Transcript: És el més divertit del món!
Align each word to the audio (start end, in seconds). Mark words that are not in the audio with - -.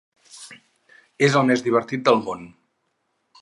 És 1.27 1.37
el 1.41 1.45
més 1.49 1.63
divertit 1.67 2.09
del 2.09 2.19
món! 2.31 2.49